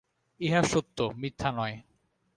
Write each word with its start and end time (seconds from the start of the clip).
ইহা 0.39 0.61
সত্য, 0.63 0.97
মিথ্যা 1.15 1.49
নয়। 1.51 1.75